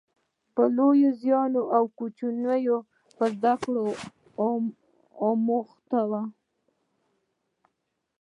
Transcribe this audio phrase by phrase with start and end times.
[0.77, 1.49] لوی په زیار،
[1.97, 2.59] کوچنی
[3.17, 3.83] په زده کړه
[5.29, 6.11] اموخته و